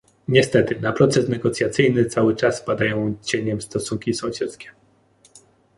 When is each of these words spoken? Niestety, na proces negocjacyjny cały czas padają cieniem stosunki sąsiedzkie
Niestety, 0.27 0.79
na 0.81 0.91
proces 0.91 1.29
negocjacyjny 1.29 2.05
cały 2.05 2.35
czas 2.35 2.61
padają 2.61 3.15
cieniem 3.23 3.61
stosunki 3.61 4.13
sąsiedzkie 4.13 4.67